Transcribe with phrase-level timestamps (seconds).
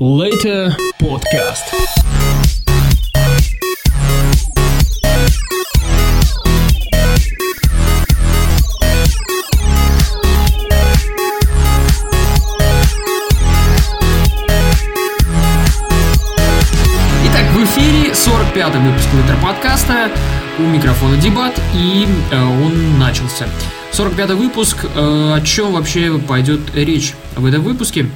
[0.00, 1.74] Later Podcast.
[17.26, 20.10] Итак, в эфире 45-й выпуск Later подкаста.
[20.58, 23.46] У микрофона дебат, и э, он начался.
[23.92, 24.86] 45-й выпуск.
[24.96, 28.06] Э, о чем вообще пойдет речь в этом выпуске?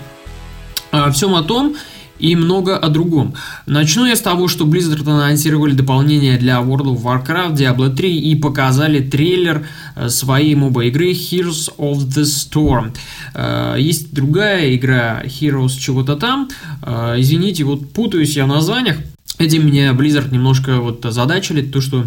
[1.04, 1.76] О всем о том
[2.18, 3.34] и много о другом.
[3.66, 8.34] Начну я с того, что Blizzard анонсировали дополнение для World of Warcraft Diablo 3 и
[8.34, 12.96] показали трейлер э, своей моба игры Heroes of the Storm.
[13.34, 16.48] Э, Есть другая игра Heroes чего-то там.
[16.82, 18.96] Э, Извините, вот путаюсь я в названиях.
[19.38, 22.06] Этим меня Blizzard немножко вот озадачили, то что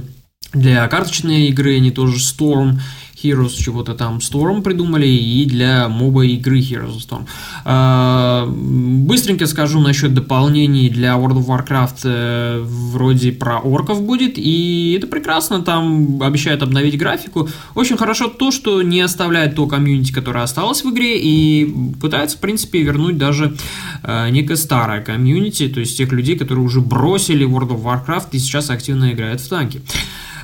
[0.53, 2.79] для карточной игры они тоже Storm
[3.23, 7.25] Heroes чего-то там Storm придумали и для моба игры Heroes of Storm.
[7.66, 14.95] А, Быстренько скажу насчет дополнений для World of Warcraft э, вроде про орков будет, и
[14.97, 17.50] это прекрасно, там обещают обновить графику.
[17.75, 22.41] Очень хорошо то, что не оставляет то комьюнити, которое осталось в игре, и пытаются, в
[22.41, 23.56] принципе, вернуть даже
[24.03, 28.39] э, некое старое комьюнити, то есть тех людей, которые уже бросили World of Warcraft и
[28.39, 29.81] сейчас активно играют в танки.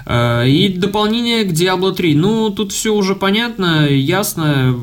[0.05, 2.15] И дополнение к Diablo 3.
[2.15, 4.77] Ну, тут все уже понятно, ясно.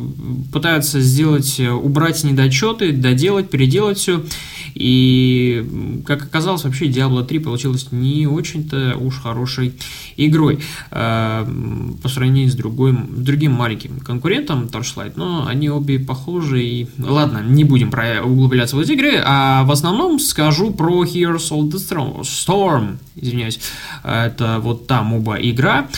[0.52, 4.22] Пытаются сделать, э, убрать недочеты, доделать, переделать все.
[4.74, 9.74] И, как оказалось, вообще Diablo 3 получилась не очень-то уж хорошей
[10.16, 10.60] игрой
[10.90, 11.46] э,
[12.02, 15.12] по сравнению с, другой, другим маленьким конкурентом Torchlight.
[15.16, 16.62] Но они обе похожи.
[16.62, 16.86] И...
[16.98, 21.70] Ладно, не будем про углубляться в эти игры, а в основном скажу про Heroes of
[21.70, 22.98] the Storm.
[23.16, 23.60] Извиняюсь.
[24.02, 25.88] Это вот та моба игра.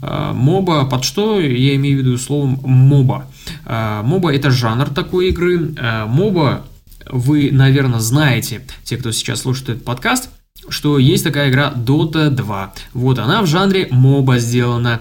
[0.00, 3.26] Моба, под что я имею в виду словом моба?
[3.66, 5.74] Моба это жанр такой игры.
[6.06, 6.64] Моба
[7.10, 10.30] вы, наверное, знаете, те, кто сейчас слушает этот подкаст,
[10.68, 12.72] что есть такая игра Dota 2.
[12.94, 15.00] Вот она в жанре моба сделана.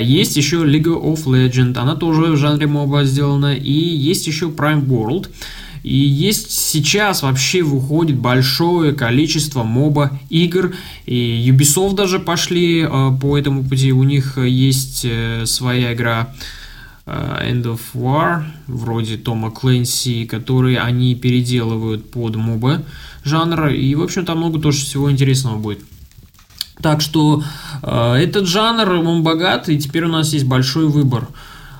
[0.00, 3.54] Есть еще League of Legends, она тоже в жанре моба сделана.
[3.54, 5.28] И есть еще Prime World.
[5.84, 10.74] И есть сейчас вообще выходит большое количество моба игр.
[11.04, 13.92] И Ubisoft даже пошли э, по этому пути.
[13.92, 16.34] У них есть э, своя игра
[17.04, 22.82] э, End of War, вроде Тома Клэнси, которые они переделывают под моба
[23.22, 23.68] жанр.
[23.68, 25.80] И, в общем, там много тоже всего интересного будет.
[26.80, 27.44] Так что
[27.82, 31.28] э, этот жанр, он богат, и теперь у нас есть большой выбор.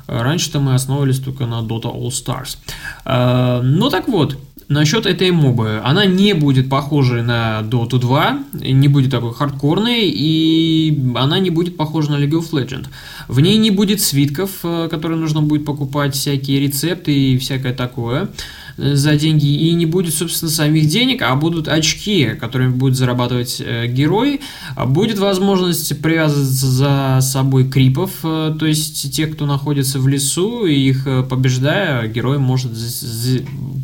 [0.07, 2.59] Раньше-то мы основывались только на Dota All Stars.
[3.05, 4.39] Э, ну так вот,
[4.69, 5.81] насчет этой мобы.
[5.85, 11.77] Она не будет похожей на Dota 2, не будет такой хардкорной, и она не будет
[11.77, 12.87] похожа на League of Legends.
[13.29, 18.29] В ней не будет свитков, э, которые нужно будет покупать, всякие рецепты и всякое такое
[18.77, 23.87] за деньги и не будет, собственно, самих денег, а будут очки, которыми будет зарабатывать э,
[23.87, 24.41] герой.
[24.87, 30.75] Будет возможность привязываться за собой крипов, э, то есть тех, кто находится в лесу, и
[30.75, 32.73] их э, побеждая, герой может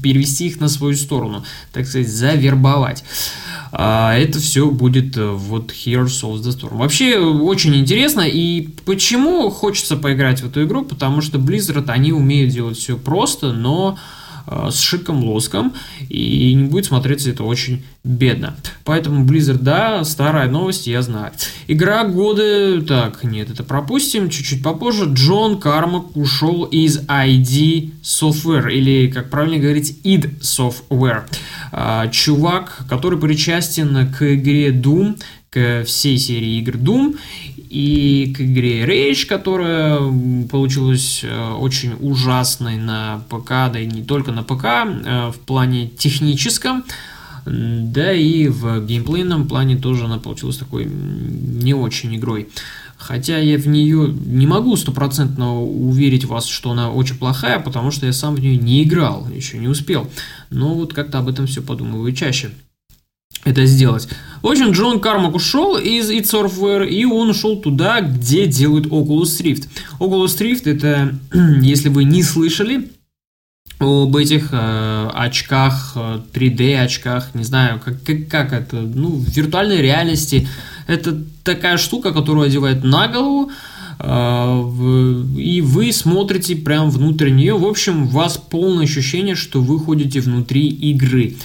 [0.03, 3.05] перевести их на свою сторону, так сказать, завербовать.
[3.73, 6.79] А это все будет вот Heroes of the Storm.
[6.79, 12.51] Вообще очень интересно, и почему хочется поиграть в эту игру, потому что Blizzard, они умеют
[12.51, 13.97] делать все просто, но
[14.47, 15.75] с шиком лоском,
[16.09, 18.57] и не будет смотреться это очень бедно.
[18.85, 21.33] Поэтому Blizzard, да, старая новость, я знаю.
[21.69, 25.11] Игра года, так, нет, это пропустим, чуть-чуть попозже.
[25.13, 31.25] Джон Кармак ушел из ID Software, или, как правильно говорить, id Software.
[32.11, 37.19] Чувак, который причастен к игре Doom, к всей серии игр Doom
[37.57, 39.99] и к игре Rage, которая
[40.49, 41.25] получилась
[41.59, 44.65] очень ужасной на ПК, да и не только на ПК,
[45.35, 46.85] в плане техническом,
[47.45, 52.49] да и в геймплейном плане тоже она получилась такой не очень игрой.
[52.97, 58.07] Хотя я в нее не могу стопроцентно уверить вас, что она очень плохая, потому что
[58.07, 60.09] я сам в нее не играл, еще не успел.
[60.51, 62.51] Но вот как-то об этом все подумываю чаще
[63.45, 64.09] это сделать.
[64.43, 69.43] В общем, Джон Кармак ушел из id Software, и он ушел туда, где делают Oculus
[69.43, 69.69] Rift.
[69.99, 71.15] Oculus Rift это,
[71.63, 72.91] если вы не слышали,
[73.79, 79.79] об этих э, очках, 3D очках, не знаю, как, как, как это, ну, в виртуальной
[79.79, 80.47] реальности.
[80.87, 83.51] Это такая штука, которую одевают на голову,
[84.03, 87.57] и вы смотрите прям внутрь нее.
[87.59, 91.37] В общем, у вас полное ощущение, что вы ходите внутри игры.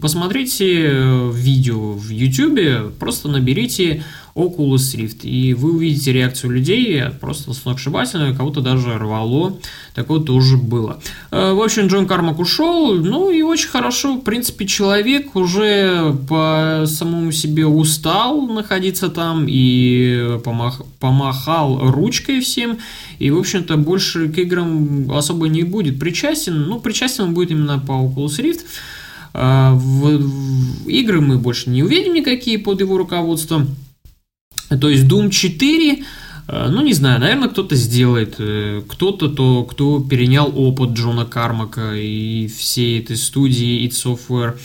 [0.00, 4.02] Посмотрите видео в YouTube, просто наберите
[4.36, 5.26] Oculus Rift.
[5.26, 9.58] И вы увидите реакцию людей просто сногсшибательную, кого-то даже рвало.
[9.94, 11.00] Такое тоже было.
[11.30, 14.16] Э, в общем, Джон Кармак ушел, ну и очень хорошо.
[14.16, 22.76] В принципе, человек уже по самому себе устал находиться там и помах, помахал ручкой всем.
[23.18, 26.66] И, в общем-то, больше к играм особо не будет причастен.
[26.68, 28.60] Ну, причастен он будет именно по Oculus Rift.
[29.32, 33.68] Э, в, в игры мы больше не увидим никакие под его руководством.
[34.68, 36.04] То есть Doom 4,
[36.48, 41.94] э, ну не знаю, наверное, кто-то сделает, э, кто-то, то, кто перенял опыт Джона Кармака
[41.94, 44.56] и всей этой студии id Software.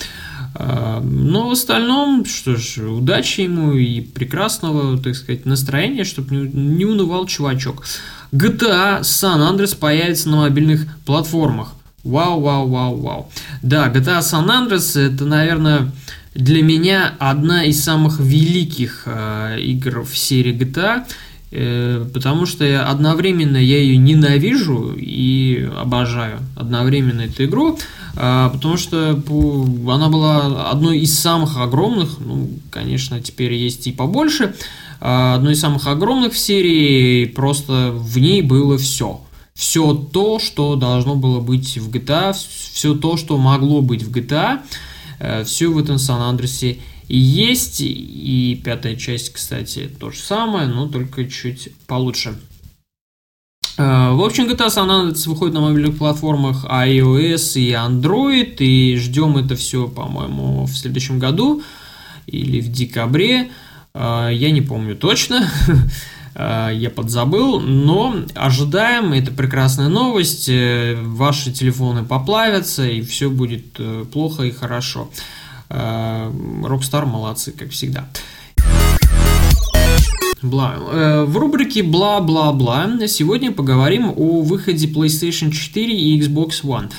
[0.56, 6.86] Э, но в остальном, что ж, удачи ему и прекрасного, так сказать, настроения, чтобы не
[6.86, 7.83] унывал чувачок.
[8.31, 11.74] GTA San Andreas появится на мобильных платформах.
[12.04, 13.31] Вау, вау, вау, вау.
[13.62, 15.92] Да, GTA San Andreas это, наверное,
[16.33, 21.04] для меня одна из самых великих э, игр в серии GTA,
[21.51, 27.78] э, потому что одновременно я ее ненавижу и обожаю одновременно эту игру,
[28.16, 29.22] э, потому что
[29.89, 34.56] она была одной из самых огромных, ну, конечно, теперь есть и побольше,
[35.01, 39.19] э, одной из самых огромных в серии, просто в ней было все.
[39.54, 44.62] Все то, что должно было быть в GTA, все то, что могло быть в GTA,
[45.45, 47.81] все в этом Сан-Андресе есть.
[47.81, 52.35] И пятая часть, кстати, то же самое, но только чуть получше.
[53.77, 59.38] Э, в общем, GTA San Andreas выходит на мобильных платформах iOS и Android, и ждем
[59.38, 61.63] это все, по-моему, в следующем году
[62.27, 63.50] или в декабре.
[63.94, 65.50] Э, я не помню точно,
[66.36, 73.80] я подзабыл, но ожидаем, это прекрасная новость, ваши телефоны поплавятся, и все будет
[74.12, 75.10] плохо и хорошо.
[75.69, 78.07] Rockstar молодцы, как всегда.
[80.42, 80.75] Бла.
[81.25, 86.89] В рубрике «Бла-бла-бла» сегодня поговорим о выходе PlayStation 4 и Xbox One.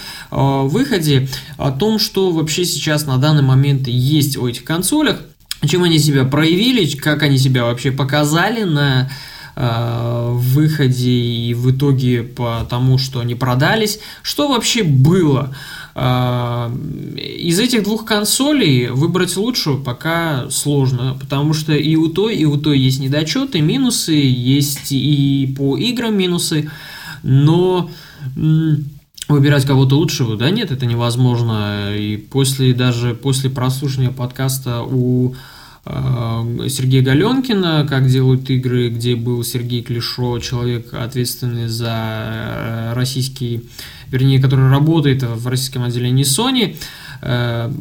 [0.68, 5.22] Выходе о том, что вообще сейчас на данный момент есть у этих консолях,
[5.66, 9.10] чем они себя проявили, как они себя вообще показали на
[9.54, 15.54] э, выходе и в итоге по тому, что они продались, что вообще было.
[15.94, 16.70] Э,
[17.16, 22.56] из этих двух консолей выбрать лучшую пока сложно, потому что и у той, и у
[22.56, 26.70] той есть недочеты, минусы, есть и по играм минусы,
[27.22, 27.90] но
[29.28, 31.94] выбирать кого-то лучшего, да нет, это невозможно.
[31.96, 35.34] И после даже после прослушивания подкаста у
[35.84, 43.68] э, Сергея Галенкина, как делают игры, где был Сергей Клишо, человек, ответственный за э, российский,
[44.08, 46.76] вернее, который работает в российском отделении Sony,
[47.22, 47.72] э,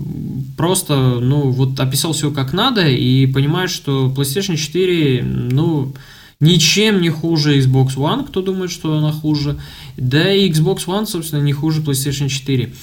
[0.57, 5.93] просто, ну, вот описал все как надо и понимает, что PlayStation 4, ну,
[6.41, 9.57] ничем не хуже Xbox One, кто думает, что она хуже.
[9.95, 12.73] Да и Xbox One, собственно, не хуже PlayStation 4.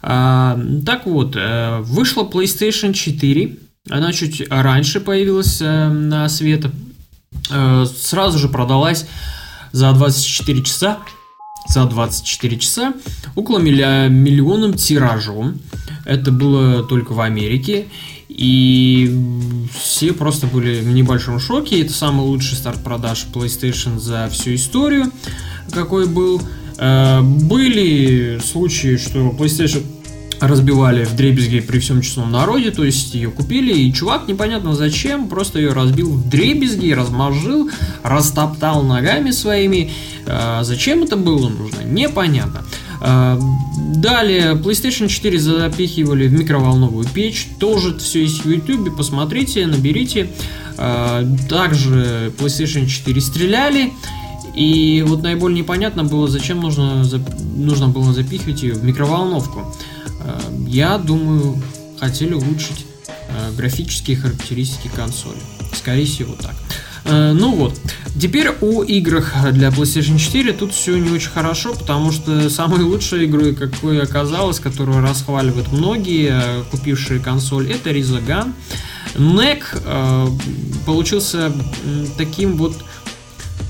[0.00, 3.56] А, так вот, э, вышла PlayStation 4.
[3.90, 6.66] Она чуть раньше появилась э, на свет.
[7.50, 9.06] Э, сразу же продалась
[9.72, 10.98] за 24 часа.
[11.68, 12.94] За 24 часа
[13.34, 15.58] около миллионным тиражом.
[16.06, 17.88] Это было только в Америке.
[18.28, 19.10] И
[19.72, 21.80] все просто были в небольшом шоке.
[21.80, 25.10] Это самый лучший старт продаж PlayStation за всю историю,
[25.72, 26.40] какой был.
[26.78, 29.82] Э, были случаи, что PlayStation
[30.40, 35.28] разбивали в дребезги при всем честном народе, то есть ее купили, и чувак непонятно зачем,
[35.28, 37.70] просто ее разбил в дребезги, размозжил,
[38.02, 39.90] растоптал ногами своими.
[40.26, 42.64] Э, зачем это было нужно, непонятно.
[43.00, 50.30] Далее, PlayStation 4 запихивали в микроволновую печь, тоже все есть в YouTube, посмотрите, наберите.
[50.80, 53.92] А, также PlayStation 4 стреляли,
[54.54, 57.04] и вот наиболее непонятно было, зачем нужно,
[57.56, 59.74] нужно было запихивать ее в микроволновку.
[60.20, 61.60] А, я думаю,
[61.98, 62.86] хотели улучшить
[63.56, 65.38] графические характеристики консоли.
[65.74, 66.54] Скорее всего так.
[67.08, 67.74] Э, ну вот,
[68.20, 73.24] теперь о играх для PlayStation 4 тут все не очень хорошо, потому что самой лучшей
[73.24, 78.52] игрой, какой оказалось, которую расхваливают многие, э, купившие консоль, это Resogun.
[79.14, 80.26] NEC э,
[80.84, 81.52] получился
[82.16, 82.76] таким вот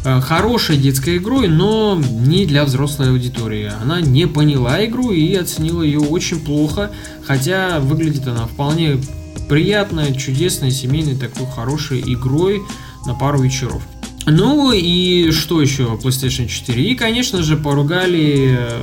[0.04, 3.70] хорошей детской игрой, но не для взрослой аудитории.
[3.82, 6.92] Она не поняла игру и оценила ее очень плохо,
[7.26, 9.00] хотя выглядит она вполне
[9.48, 12.62] приятной, чудесной, семейной такой хорошей игрой,
[13.08, 13.82] на пару вечеров.
[14.26, 16.84] Ну и что еще PlayStation 4?
[16.84, 18.80] И, конечно же, поругали э,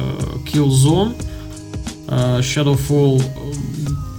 [0.52, 1.16] Killzone,
[2.08, 3.22] э, Shadowfall.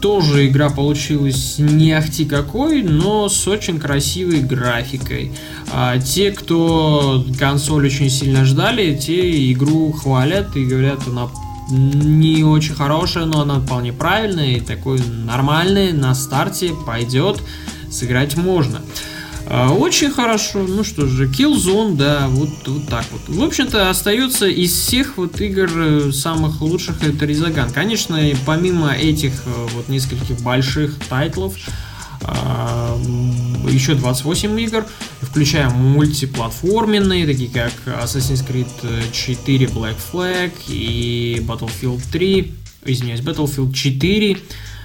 [0.00, 5.32] тоже игра получилась не ахти какой, но с очень красивой графикой.
[5.72, 11.28] А те, кто консоль очень сильно ждали, те игру хвалят и говорят, она
[11.68, 17.42] не очень хорошая, но она вполне правильная и такой нормальный на старте пойдет,
[17.90, 18.80] сыграть можно.
[19.48, 20.66] Очень хорошо.
[20.66, 23.22] Ну что же, Killzone, да, вот, вот так вот.
[23.28, 27.70] В общем-то, остается из всех вот игр э, самых лучших это Резаган.
[27.70, 31.54] Конечно, помимо этих э, вот нескольких больших тайтлов,
[32.22, 32.98] а,
[33.68, 34.84] еще 28 игр,
[35.20, 38.68] включая мультиплатформенные, такие как Assassin's Creed
[39.12, 42.52] 4 Black Flag и Battlefield 3,
[42.84, 44.38] извиняюсь, Battlefield 4,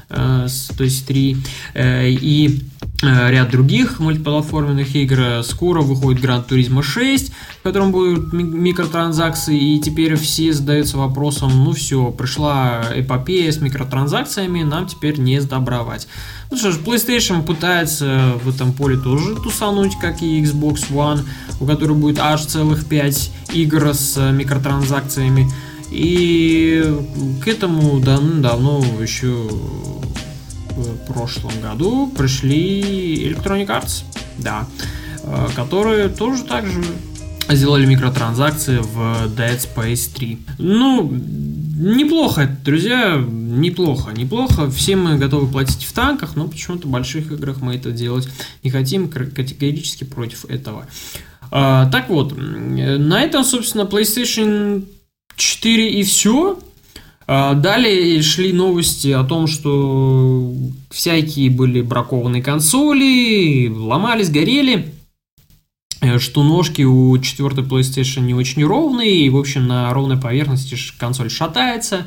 [0.10, 1.38] э, то есть 3,
[1.76, 2.71] и Э,
[3.02, 5.44] ряд других мультиплатформенных игр.
[5.44, 11.74] Скоро выходит Gran Turismo 6, в котором будут микротранзакции, и теперь все задаются вопросом, ну
[11.74, 16.08] все, пришла эпопея с микротранзакциями, нам теперь не сдобровать.
[16.50, 21.22] Ну что ж, PlayStation пытается в этом поле тоже тусануть, как и Xbox One,
[21.60, 25.50] у которой будет аж целых 5 игр с микротранзакциями.
[25.90, 26.84] И
[27.44, 29.50] к этому давно еще
[31.08, 34.04] прошлом году пришли Electronic Arts,
[34.38, 34.68] да,
[35.24, 36.84] э, которые тоже так же
[37.50, 40.40] сделали микротранзакции в Dead Space 3.
[40.58, 44.70] Ну, неплохо, друзья, неплохо, неплохо.
[44.70, 48.30] Все мы готовы платить в танках, но почему-то в больших играх мы это делать
[48.64, 50.86] не хотим, категорически против этого.
[51.52, 54.86] А, так вот, на этом, собственно, PlayStation
[55.36, 56.60] 4 и все.
[57.34, 60.54] А, далее шли новости о том, что
[60.90, 64.94] всякие были бракованные консоли, ломались, горели,
[66.02, 70.76] э, что ножки у четвертой PlayStation не очень ровные, и, в общем, на ровной поверхности
[70.98, 72.06] консоль шатается.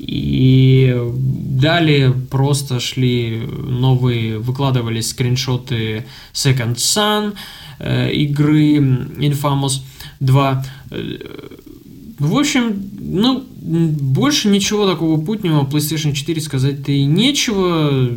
[0.00, 7.34] И далее просто шли новые, выкладывались скриншоты Second Sun
[7.78, 9.82] э, игры Infamous
[10.18, 10.64] 2
[12.28, 18.10] в общем, ну, больше ничего такого путнего PlayStation 4 сказать-то и нечего.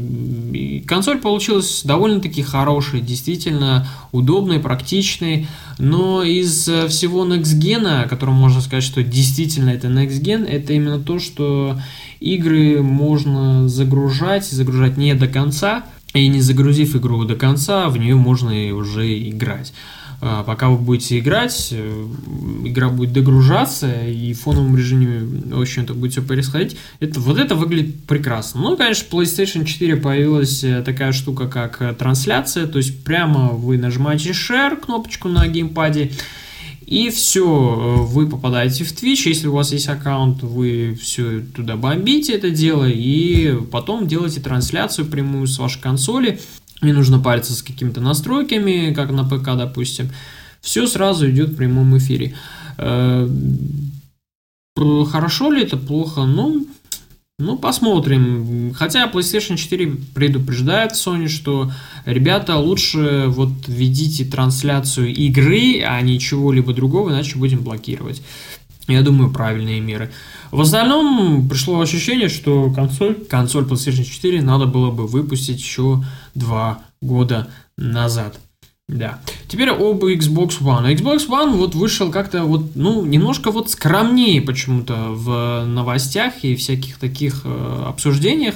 [0.85, 5.47] консоль получилась довольно-таки хорошей, действительно удобной, практичной.
[5.77, 10.73] Но из всего Next Gen, о котором можно сказать, что действительно это Next Gen, это
[10.73, 11.79] именно то, что
[12.19, 18.15] игры можно загружать, загружать не до конца, и не загрузив игру до конца, в нее
[18.15, 19.73] можно и уже играть.
[20.21, 22.07] А, пока вы будете играть, э,
[22.63, 25.19] игра будет догружаться, и в фоновом режиме,
[25.55, 26.77] в общем-то, будет все происходить.
[26.99, 28.61] Это, вот это выглядит прекрасно.
[28.61, 33.77] Ну, конечно, PlayStation 4 появилась э, такая штука, как э, трансляция, то есть прямо вы
[33.77, 36.11] нажимаете Share, кнопочку на геймпаде,
[36.85, 42.33] и все, вы попадаете в Twitch, если у вас есть аккаунт, вы все туда бомбите
[42.33, 46.39] это дело, и потом делаете трансляцию прямую с вашей консоли,
[46.81, 50.09] не нужно париться с какими-то настройками, как на ПК, допустим.
[50.61, 52.35] Все сразу идет в прямом эфире.
[52.77, 53.29] Э,
[55.09, 56.25] хорошо ли это, плохо?
[56.25, 56.67] Ну,
[57.37, 58.73] ну, посмотрим.
[58.73, 61.69] Хотя PlayStation 4 предупреждает Sony, что
[62.05, 68.21] ребята, лучше вот введите трансляцию игры, а не чего-либо другого, иначе будем блокировать.
[68.87, 70.11] Я думаю, правильные меры.
[70.51, 76.03] В остальном пришло ощущение, что консоль, консоль PlayStation 4 надо было бы выпустить еще
[76.35, 78.39] два года назад.
[78.87, 79.19] Да.
[79.47, 80.93] Теперь об Xbox One.
[80.95, 86.99] Xbox One вот вышел как-то вот, ну, немножко вот скромнее почему-то в новостях и всяких
[86.99, 88.53] таких э, обсуждениях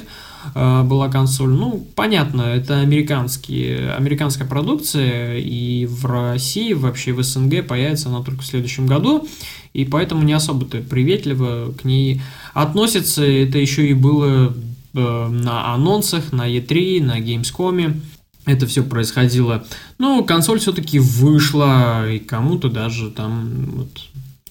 [0.55, 1.49] была консоль.
[1.49, 8.41] Ну, понятно, это американские, американская продукция, и в России, вообще в СНГ появится она только
[8.41, 9.27] в следующем году
[9.73, 12.21] и поэтому не особо-то приветливо к ней
[12.53, 13.23] относятся.
[13.23, 14.53] Это еще и было
[14.93, 17.99] э, на анонсах, на E3, на Gamescom.
[18.45, 19.65] Это все происходило.
[19.97, 23.89] Но консоль все-таки вышла, и кому-то даже там вот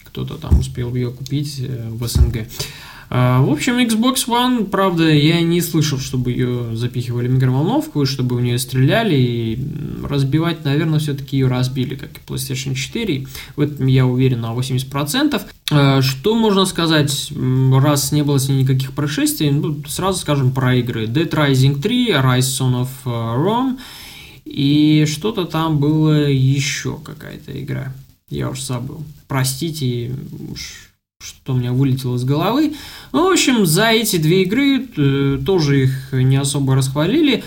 [0.05, 2.47] кто-то там успел ее купить э, в СНГ.
[3.11, 8.37] А, в общем, Xbox One, правда, я не слышал, чтобы ее запихивали в микроволновку, чтобы
[8.37, 9.59] в нее стреляли, и
[10.05, 13.27] разбивать, наверное, все-таки ее разбили, как и PlayStation 4.
[13.57, 15.41] В этом я уверен на 80%.
[15.71, 17.33] А, что можно сказать,
[17.73, 21.07] раз не было с ней никаких происшествий, ну, сразу скажем про игры.
[21.07, 23.79] Dead Rising 3, Rise Son of э, Rome,
[24.45, 27.95] и что-то там было еще какая-то игра.
[28.29, 29.03] Я уж забыл.
[29.27, 30.15] Простите,
[30.53, 30.88] уж
[31.21, 32.75] что у меня вылетело из головы.
[33.13, 37.43] Ну, в общем, за эти две игры э, тоже их не особо расхвалили.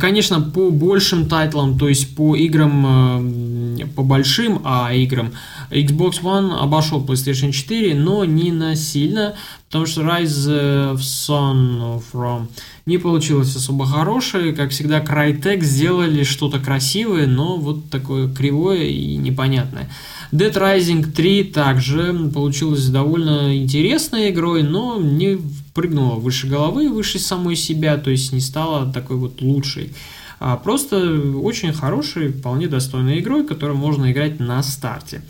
[0.00, 5.32] Конечно, по большим тайтлам, то есть по играм, по большим а играм,
[5.70, 9.34] Xbox One обошел PlayStation 4, но не насильно,
[9.66, 12.48] потому что Rise of Son of Rome
[12.86, 14.52] не получилось особо хорошее.
[14.52, 19.88] Как всегда, Crytek сделали что-то красивое, но вот такое кривое и непонятное.
[20.32, 25.38] Dead Rising 3 также получилась довольно интересной игрой, но не
[25.74, 29.92] прыгнула выше головы, выше самой себя, то есть не стала такой вот лучшей.
[30.40, 35.22] А просто очень хорошей, вполне достойной игрой, которую можно играть на старте.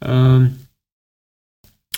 [0.00, 0.54] Эм,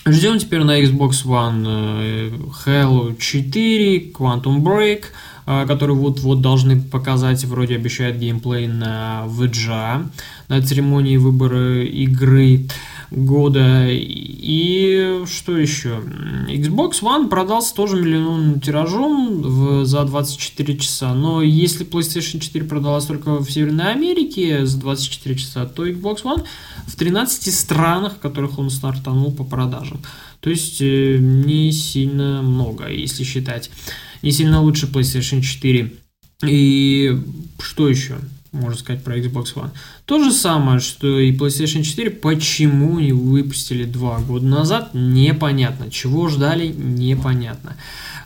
[0.07, 2.31] Ждем теперь на Xbox One э,
[2.67, 5.07] Halo 4, Quantum Break, э,
[5.45, 10.09] который вот-вот должны показать, вроде обещают геймплей на VGA,
[10.49, 12.67] на церемонии выбора игры
[13.11, 13.87] года.
[13.89, 16.03] И что еще?
[16.49, 21.15] Xbox One продался тоже миллионным тиражом в, за 24 часа.
[21.15, 26.45] Но если PlayStation 4 продалась только в Северной Америке за 24 часа, то Xbox One
[26.87, 30.01] в 13 странах, в которых он стартанул по продажам.
[30.41, 33.71] То есть э, не сильно много, если считать.
[34.25, 35.93] Не сильно лучше PlayStation 4.
[36.47, 37.21] И
[37.61, 38.17] что еще?
[38.55, 39.71] можно сказать, про Xbox One.
[40.07, 45.91] То же самое, что и PlayStation 4, почему не выпустили два года назад, непонятно.
[45.91, 47.77] Чего ждали, непонятно.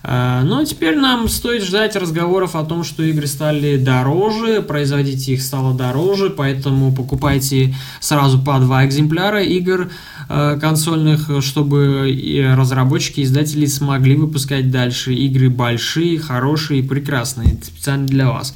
[0.02, 5.42] А, но теперь нам стоит ждать разговоров о том, что игры стали дороже, производить их
[5.42, 9.92] стало дороже, поэтому покупайте сразу по два экземпляра игр а,
[10.28, 18.54] консольных, чтобы разработчики издатели смогли выпускать дальше игры большие, хорошие прекрасные, специально для вас.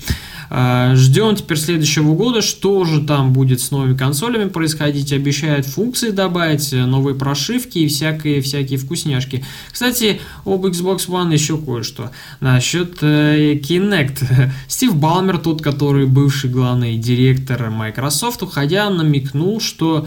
[0.55, 5.11] А, ждем теперь следующего года, что же там будет с новыми консолями происходить.
[5.11, 9.43] Обещают функции добавить, э, новые прошивки и всякие, всякие вкусняшки.
[9.71, 12.11] Кстати, об Xbox One еще кое-что.
[12.41, 14.51] Насчет э, Kinect.
[14.69, 20.07] Стив Балмер, тот, который бывший главный директор Microsoft, уходя, намекнул, что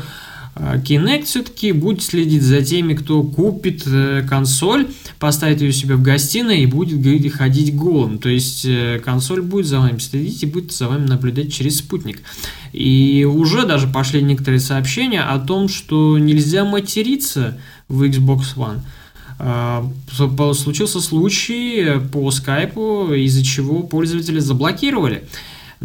[0.55, 4.87] Kinect все-таки будет следить за теми, кто купит э, консоль,
[5.19, 8.19] поставит ее себе в гостиной и будет ходить голым.
[8.19, 12.21] То есть э, консоль будет за вами следить и будет за вами наблюдать через спутник.
[12.71, 17.59] И уже даже пошли некоторые сообщения о том, что нельзя материться
[17.89, 18.79] в Xbox One.
[19.37, 19.85] А,
[20.53, 25.25] случился случай по скайпу, из-за чего пользователи заблокировали.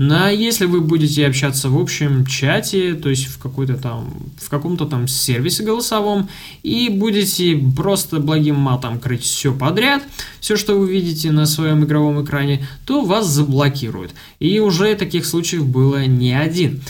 [0.01, 4.87] Но если вы будете общаться в общем чате, то есть в какой-то там, в каком-то
[4.87, 6.31] там сервисе голосовом,
[6.63, 10.03] и будете просто благим матом крыть все подряд,
[10.41, 14.13] все, что вы видите на своем игровом экране, то вас заблокируют.
[14.39, 16.81] И уже таких случаев было не один.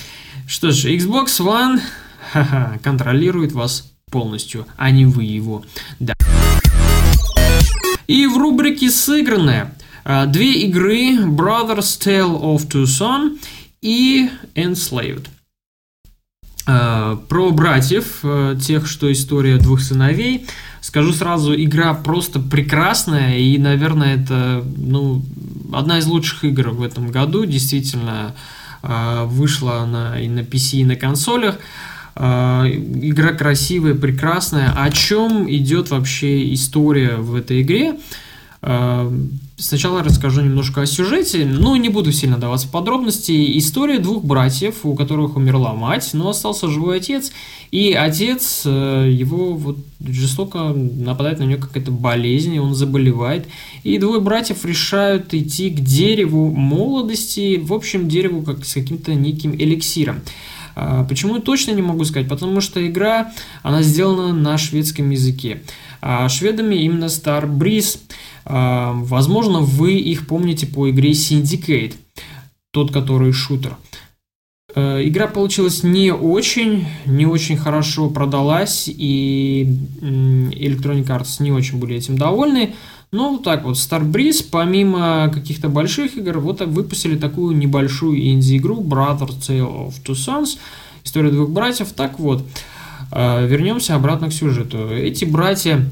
[0.46, 1.80] Что ж, Xbox One
[2.84, 5.64] контролирует вас полностью, а не вы его.
[5.98, 6.14] Да.
[8.06, 9.72] И в рубрике «Сыгранное» А,
[10.04, 13.38] две игры Brothers Tale of Two Son
[13.82, 15.26] и Enslaved.
[16.66, 20.46] А, про братьев, а, тех, что история двух сыновей.
[20.80, 25.22] Скажу сразу, игра просто прекрасная, и, наверное, это ну,
[25.72, 27.44] одна из лучших игр в этом году.
[27.44, 28.34] Действительно,
[28.82, 31.58] вышла она и на PC, и на консолях.
[32.16, 34.72] Игра красивая, прекрасная.
[34.74, 37.96] О чем идет вообще история в этой игре?
[38.62, 43.58] Сначала расскажу немножко о сюжете, но не буду сильно даваться в подробности.
[43.58, 47.32] История двух братьев, у которых умерла мать, но остался живой отец,
[47.70, 53.46] и отец э, его вот жестоко нападает на него какая-то болезнь, он заболевает,
[53.82, 59.54] и двое братьев решают идти к дереву молодости, в общем, дереву как с каким-то неким
[59.54, 60.20] эликсиром.
[60.74, 62.28] А, почему точно не могу сказать?
[62.28, 65.62] Потому что игра, она сделана на шведском языке.
[66.00, 67.98] А шведами именно Star Breeze–
[68.44, 71.94] а, возможно, вы их помните по игре Syndicate,
[72.72, 73.76] тот, который шутер.
[74.74, 79.68] А, игра получилась не очень, не очень хорошо продалась, и
[80.00, 82.74] Electronic Arts не очень были этим довольны.
[83.12, 89.28] Но вот так вот, Starbreeze, помимо каких-то больших игр, вот выпустили такую небольшую инди-игру Brother
[89.28, 90.58] Tale of Two Sons,
[91.04, 91.92] история двух братьев.
[91.92, 92.79] Так вот, а,
[93.12, 94.88] вернемся обратно к сюжету.
[94.90, 95.84] Эти братья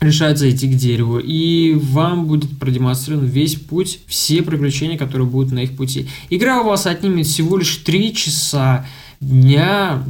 [0.00, 5.60] решает зайти к дереву, и вам будет продемонстрирован весь путь, все приключения, которые будут на
[5.60, 6.08] их пути.
[6.30, 8.86] Игра у вас отнимет всего лишь 3 часа
[9.20, 10.04] дня,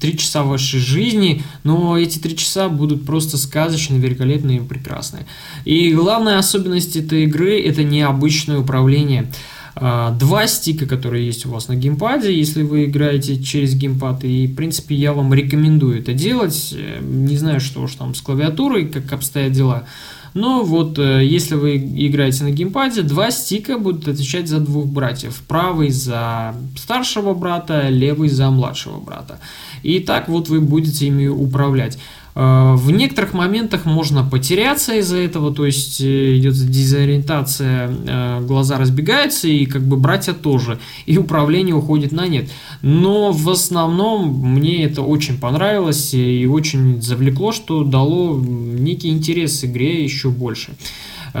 [0.00, 5.26] 3 часа вашей жизни, но эти 3 часа будут просто сказочные, великолепные и прекрасные.
[5.64, 11.68] И главная особенность этой игры– это необычное управление– а, два стика, которые есть у вас
[11.68, 14.24] на геймпаде, если вы играете через геймпад.
[14.24, 16.74] И, в принципе, я вам рекомендую это делать.
[16.76, 19.84] Э, не знаю, что уж там с клавиатурой, как обстоят дела.
[20.32, 25.42] Но вот э, если вы играете на геймпаде, два стика будут отвечать за двух братьев.
[25.48, 29.38] Правый за старшего брата, левый за младшего брата.
[29.82, 31.98] И так вот вы будете ими управлять.
[32.34, 38.78] Э, в некоторых моментах можно потеряться из-за этого, то есть э, идет дезориентация, э, глаза
[38.78, 42.50] разбегаются, и как бы братья тоже, и управление уходит на нет.
[42.82, 50.02] Но в основном мне это очень понравилось и очень завлекло, что дало некий интерес игре
[50.02, 50.74] еще больше.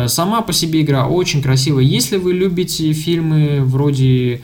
[0.06, 1.84] Сама по себе игра очень красивая.
[1.84, 4.42] Если вы любите фильмы вроде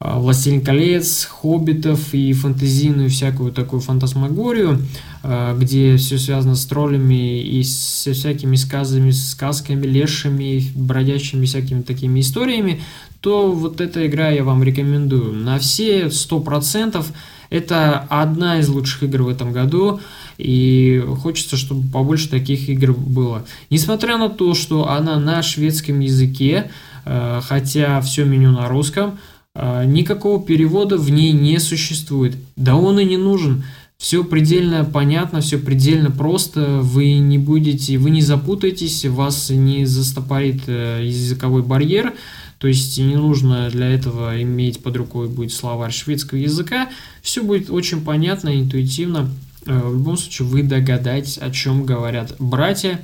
[0.00, 4.80] «Властелин колец», «Хоббитов» и фэнтезийную всякую такую фантасмагорию,
[5.22, 12.20] а, где все связано с троллями и со всякими сказами, сказками, лешими, бродячими всякими такими
[12.20, 12.82] историями,
[13.20, 15.32] то вот эта игра я вам рекомендую.
[15.32, 17.06] На все 100%
[17.48, 20.00] это одна из лучших игр в этом году,
[20.36, 23.46] и хочется, чтобы побольше таких игр было.
[23.70, 26.70] Несмотря на то, что она на шведском языке,
[27.06, 32.36] а, хотя все меню на русском, а, никакого перевода в ней не существует.
[32.56, 33.64] Да он и не нужен.
[34.04, 36.80] Все предельно понятно, все предельно просто.
[36.82, 42.12] Вы не будете, вы не запутаетесь, вас не застопорит э, языковой барьер.
[42.58, 46.90] То есть не нужно для этого иметь под рукой будет словарь шведского языка.
[47.22, 49.30] Все будет очень понятно, интуитивно.
[49.64, 53.00] Э, в любом случае вы догадаетесь, о чем говорят братья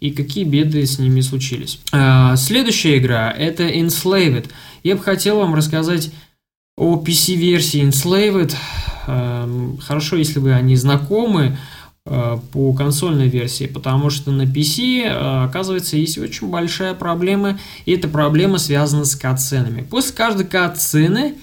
[0.00, 1.80] и какие беды с ними случились.
[1.92, 4.48] А, следующая игра это Enslaved.
[4.82, 6.10] Я бы хотел вам рассказать
[6.76, 8.54] о PC-версии Enslaved.
[9.06, 11.58] Эм, хорошо, если вы они знакомы
[12.06, 17.92] э, по консольной версии, потому что на PC, э, оказывается, есть очень большая проблема, и
[17.92, 19.82] эта проблема связана с катсценами.
[19.82, 21.34] После каждой катсцены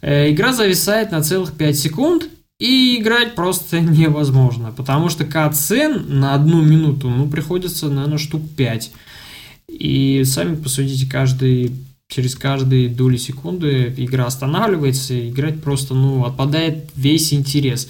[0.00, 6.34] э, игра зависает на целых 5 секунд, и играть просто невозможно, потому что катсцен на
[6.34, 8.92] одну минуту, ну, приходится, наверное, штук 5.
[9.68, 11.72] И сами посудите, каждый
[12.08, 17.88] через каждые доли секунды игра останавливается, и играть просто, ну, отпадает весь интерес.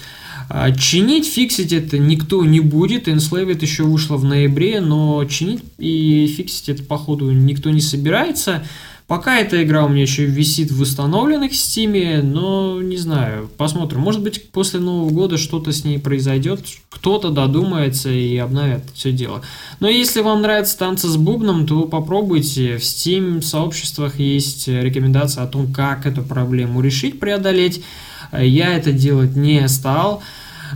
[0.49, 3.07] А чинить, фиксить это никто не будет.
[3.07, 8.65] Enslaved еще вышла в ноябре, но чинить и фиксить это, походу, никто не собирается.
[9.09, 14.01] Пока эта игра у меня еще висит в установленных Steam, но не знаю, посмотрим.
[14.01, 16.59] Может быть, после Нового года что-то с ней произойдет,
[16.91, 19.41] кто-то додумается и обновит все дело.
[19.79, 22.77] Но если вам нравятся танцы с бубном, то попробуйте.
[22.77, 27.83] В Steam сообществах есть рекомендация о том, как эту проблему решить, преодолеть.
[28.31, 30.21] Я это делать не стал.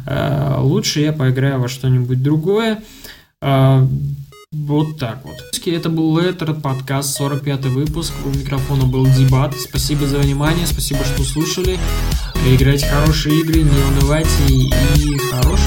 [0.07, 2.81] Э, лучше я поиграю во что-нибудь другое.
[4.53, 5.35] Вот так вот.
[5.65, 8.13] Это был Леттер, подкаст, 45 выпуск.
[8.23, 9.55] У микрофона был Дебат.
[9.59, 11.79] Спасибо за внимание, спасибо, что слушали.
[12.45, 14.69] Играйте хорошие игры, не унывайте и
[15.31, 15.57] вам